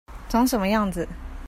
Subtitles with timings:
[0.27, 1.07] 長什麼樣子